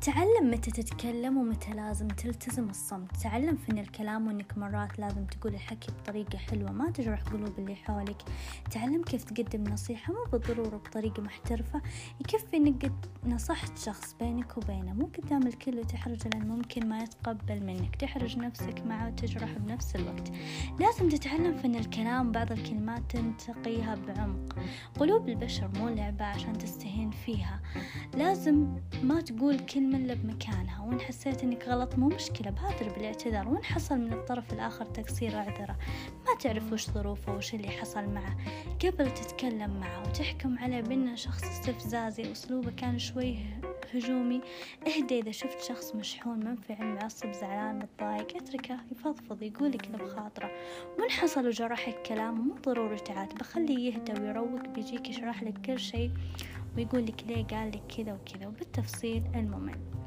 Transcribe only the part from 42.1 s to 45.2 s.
وأسلوبه كان شوي هجومي. اهدى